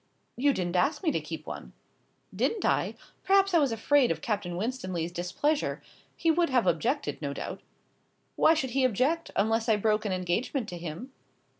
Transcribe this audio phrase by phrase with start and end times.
[0.35, 1.73] "You didn't ask me to keep one."
[2.35, 2.95] "Didn't I?
[3.23, 5.79] Perhaps I was afraid of Captain Winstanley's displeasure.
[6.15, 7.61] He would have objected, no doubt."
[8.35, 11.11] "Why should he object, unless I broke an engagement to him?"